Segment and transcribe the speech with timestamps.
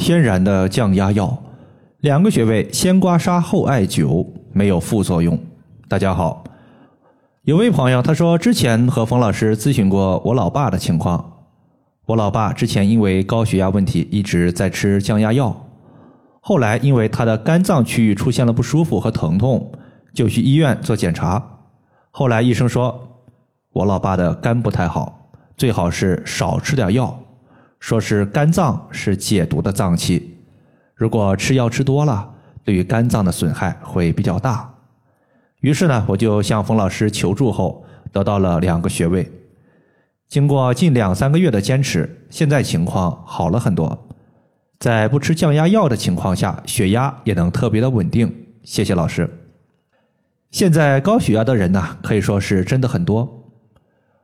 [0.00, 1.36] 天然的降压药，
[1.98, 5.38] 两个穴位先刮痧后艾灸，没有副作用。
[5.88, 6.42] 大家好，
[7.42, 11.42] 有位朋友他说之前和冯老师咨询过我老爸的情况，
[12.06, 15.54] 我老爸之前因为高血压问题一直在吃降压药，
[16.40, 19.70] 后来因为他的肝脏区域出现了不舒服和疼痛，
[20.14, 21.44] 就去医院做检查，
[22.10, 23.26] 后来医生说
[23.74, 27.19] 我老爸的肝不太好，最好是少吃点药。
[27.80, 30.38] 说是肝脏是解毒的脏器，
[30.94, 32.30] 如果吃药吃多了，
[32.62, 34.72] 对于肝脏的损害会比较大。
[35.60, 39.28] 于是呢，我就向冯老师求助后，得到了两个穴位。
[40.28, 44.06] 经过近两三个月的坚持，现在情况好了很多。
[44.78, 48.46] 在不吃降压药的情况下，血压也能特别的稳定。
[48.62, 49.28] 谢谢老师。
[50.50, 53.50] 现在高血压的人呢，可以说是真的很多。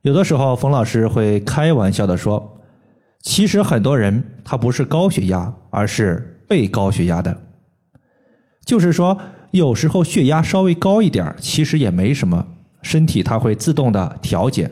[0.00, 2.58] 有的时候，冯老师会开玩笑的说。
[3.22, 7.40] 其实很多人他不是高血压，而是被高血压的。
[8.64, 9.16] 就是说，
[9.52, 12.44] 有时候血压稍微高一点，其实也没什么，
[12.82, 14.68] 身体它会自动的调节。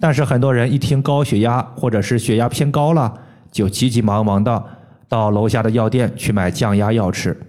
[0.00, 3.20] 但是很多人一听高血压或者是血压偏高了，
[3.52, 4.64] 就急急忙忙的
[5.08, 7.40] 到楼下的药店去买降压药吃，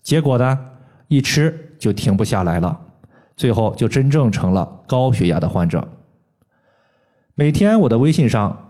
[0.00, 0.56] 结果呢，
[1.08, 2.80] 一吃就停不下来了，
[3.36, 5.88] 最后就真正成了高血压的患者。
[7.34, 8.68] 每天我的微信上。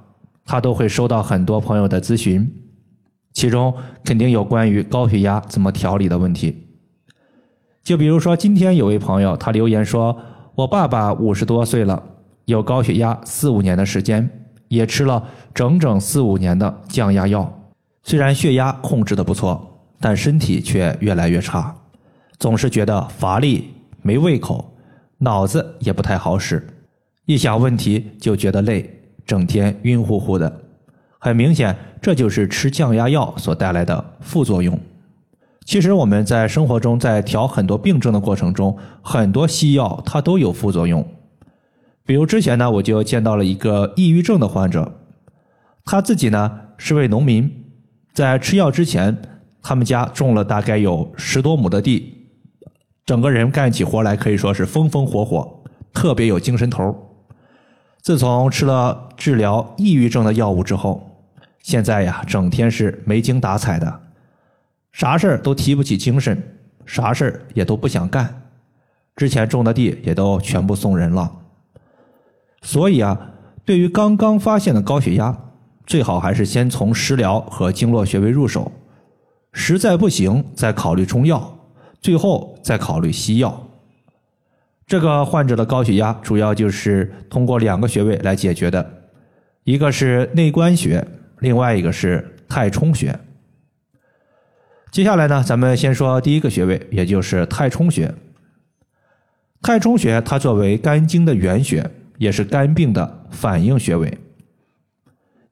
[0.51, 2.45] 他都会收到很多朋友的咨询，
[3.33, 3.73] 其中
[4.05, 6.67] 肯定有关于高血压怎么调理的问题。
[7.85, 10.19] 就比如说，今天有位朋友他留言说
[10.57, 12.03] ：“我爸爸五十多岁了，
[12.47, 14.29] 有高血压四五年的时间，
[14.67, 17.71] 也吃了整整四五年的降压药，
[18.03, 21.73] 虽然血压控制的不错，但身体却越来越差，
[22.41, 23.71] 总是觉得乏力、
[24.03, 24.77] 没胃口，
[25.19, 26.67] 脑子也不太好使，
[27.27, 28.91] 一想问题就觉得累。”
[29.31, 30.61] 整天晕乎乎的，
[31.21, 34.77] 很明显，这就是吃降压药所带来的副作用。
[35.65, 41.07] 其实我们在生活中，在调很多病症的过程中，很多西药它都有副作用。
[42.05, 44.95] 比如之前呢，我就见到了一个抑郁症的患者，
[45.85, 47.49] 他自己呢是位农民，
[48.13, 49.17] 在吃药之前，
[49.63, 52.27] 他们家种了大概有十多亩的地，
[53.07, 57.10] 整个人干起活来可以说是风风火火，特别有精神头。
[58.03, 61.07] 自从吃了治疗抑郁症的药物之后，
[61.63, 64.01] 现在呀，整天是没精打采的，
[64.93, 66.43] 啥事儿都提不起精神，
[66.87, 68.43] 啥事儿也都不想干。
[69.17, 71.31] 之前种的地也都全部送人了。
[72.63, 73.33] 所以啊，
[73.67, 75.37] 对于刚刚发现的高血压，
[75.87, 78.73] 最好还是先从食疗和经络穴位入手，
[79.53, 81.59] 实在不行再考虑中药，
[82.01, 83.67] 最后再考虑西药。
[84.91, 89.05] 这个患者的高血压主要就是通过两个穴位来解决的，
[89.63, 91.07] 一个是内关穴，
[91.39, 93.17] 另外一个是太冲穴。
[94.91, 98.13] 接下来呢，咱们先说第一个穴位，也就是太冲穴。
[99.63, 104.19] 太冲穴它作为肝经的原穴，也是肝病的反应穴位。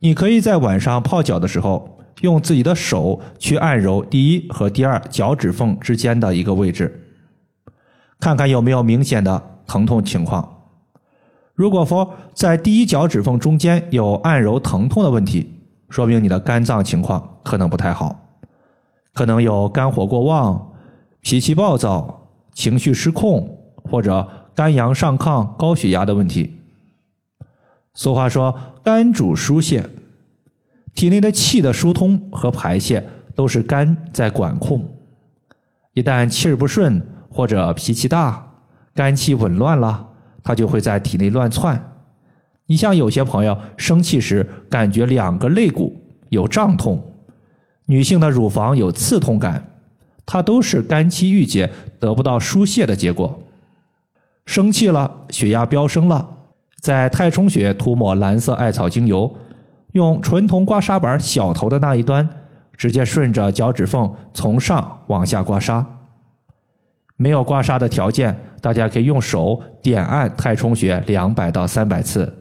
[0.01, 7.05] 你可以在晚上泡脚的时候，用自己的手去按揉第一和第二脚趾缝之间的一个位置。
[8.21, 10.57] 看看有没有明显的疼痛情况。
[11.55, 18.39] 如果说在第一脚趾缝中间有按揉疼痛的问题，说明你的肝脏情况可能不太好，
[19.13, 20.73] 可能有肝火过旺、
[21.21, 23.59] 脾气暴躁、情绪失控
[23.91, 26.61] 或者肝阳上亢、高血压的问题。
[27.95, 28.55] 俗话说，
[28.85, 29.85] 肝主疏泄，
[30.95, 33.05] 体内的气的疏通和排泄
[33.35, 34.89] 都是肝在管控。
[35.95, 37.05] 一旦气儿不顺，
[37.39, 38.45] 或者脾气大，
[38.97, 40.09] 肝气紊乱了，
[40.43, 41.81] 它就会在体内乱窜。
[42.67, 47.01] 你像有些朋友生气时感觉两个肋骨有胀痛，
[47.87, 49.71] 女性的乳房有刺痛感，
[50.27, 53.41] 它都是肝气郁结得不到疏泄的结果。
[54.45, 56.29] 生气了，血压飙升了，
[56.81, 59.33] 在太冲穴涂抹蓝色艾草精油，
[59.93, 62.29] 用纯铜刮痧板小头的那一端，
[62.77, 65.85] 直接顺着脚趾缝从上往下刮痧。
[67.19, 72.33] 没有刮痧的条件，大家可以用手点按太冲穴两百到三百次，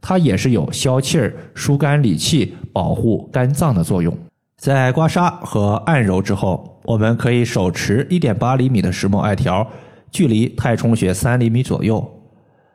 [0.00, 4.16] 它也是有消气儿、疏肝理气、保护肝脏的作用。
[4.58, 9.66] 在刮痧和按揉之后，我们可以手持一点八厘米的石墨艾条，
[10.10, 12.06] 距离太冲穴三厘米左右，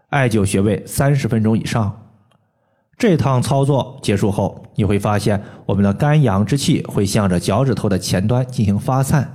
[0.10, 2.02] 艾灸穴位三十分钟以上。
[2.98, 9.35] 这趟操作结束后，你会发现我们的肝阳之气会向着脚趾头的前端进行发散，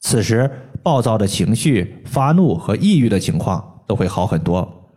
[0.00, 0.50] 此时。
[0.80, 4.90] 暴躁的情绪、发怒和抑郁的情况都会好很多。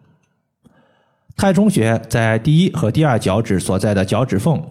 [1.35, 4.63] 太冲穴在第一和第二脚趾所在的脚趾缝，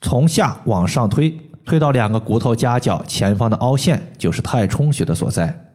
[0.00, 1.36] 从下往上推，
[1.66, 5.74] 推到两个骨头夹角前方的凹陷，就是太冲穴的所在。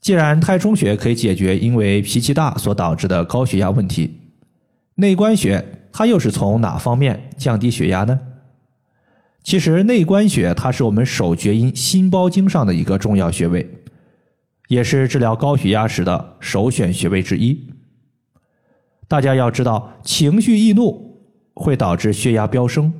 [0.00, 4.20] 既然太冲穴可以解决因为脾气大所导致的高血压问题，
[4.96, 8.20] 内关穴它又是从哪方面降低血压呢？
[9.44, 13.70] 其实内关穴它是我们手厥阴心包经上的一个重要穴位，
[14.66, 17.68] 也是治疗高血压时的首选穴位之一。
[19.06, 21.04] 大家要知道，情绪易怒。
[21.56, 22.92] 会导致血压飙升。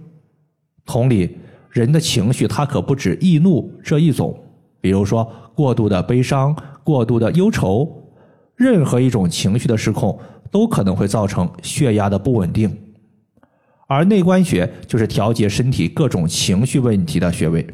[0.87, 1.39] 同理，
[1.71, 4.33] 人的情绪它可不止易怒这一种，
[4.81, 6.55] 比如说过度的悲伤、
[6.85, 8.15] 过度的忧愁，
[8.55, 10.17] 任何一种情绪的失控
[10.53, 12.71] 都可能会造成血压的不稳定。
[13.87, 17.67] 而内关穴就是调节身体各种情绪问题的穴位。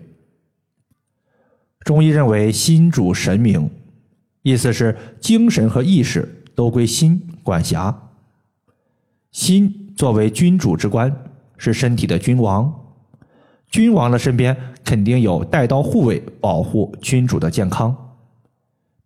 [1.81, 3.71] 中医认为心主神明，
[4.43, 8.11] 意思是精神和意识都归心管辖，
[9.31, 9.77] 心。
[9.97, 11.15] 作为君主之官，
[11.59, 12.75] 是身体的君王。
[13.69, 17.95] 君王的身边肯定有带刀护卫，保护君主的健康。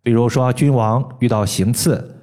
[0.01, 2.21] 比如说，君王遇到行刺，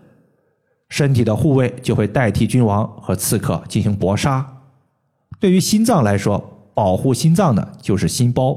[0.88, 4.51] 身体的护卫就会代替君王和刺客进行搏杀。
[5.42, 8.56] 对于心脏来说，保护心脏的就是心包。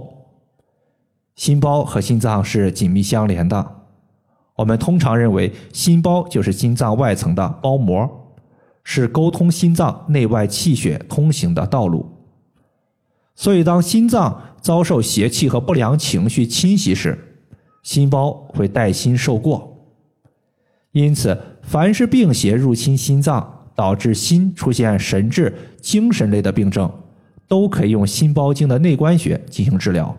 [1.35, 3.77] 心包和心脏是紧密相连的。
[4.55, 8.07] 我们通常认为，心包就是心脏外层的包膜。
[8.83, 12.05] 是沟通心脏内外气血通行的道路，
[13.33, 17.17] 所以当心脏遭受邪气和不良情绪侵袭时，
[17.81, 19.87] 心包会带心受过。
[20.91, 26.89] 因此，凡是病邪入侵心脏，导致心出现神志、精神类的病症，
[27.47, 30.17] 都可以用心包经的内关穴进行治疗。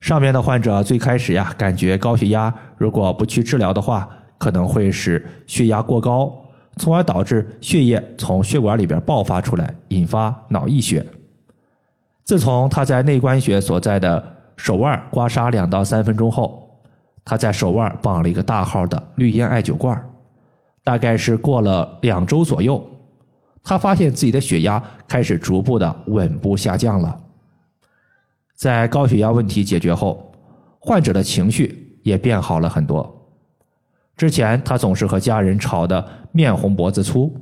[0.00, 6.32] 上面的患者最开始呀，感觉高血压，如果不去治疗的话，可能会使血压过高。
[6.76, 11.06] 从而导致血液从血管里边爆发出来，引发脑溢血。
[12.24, 16.68] 自从他在内关穴所在的手腕刮痧两到三分钟后，
[17.24, 20.04] 他在手腕绑了一个大号的绿烟艾灸罐。
[20.84, 22.86] 大概是过了两周左右，
[23.62, 27.18] 他发现自己的血压开始逐步的稳步下降了。
[28.54, 30.30] 在高血压问题解决后，
[30.78, 33.10] 患者的情绪也变好了很多。
[34.16, 37.34] 之前他总是和家人吵得面红脖子粗，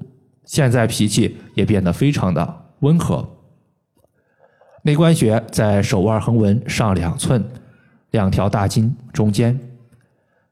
[0.45, 3.29] 现在脾气也变得非常的温和。
[4.85, 7.45] 内关穴在手腕横纹上两寸，
[8.13, 9.59] 两条大筋中间。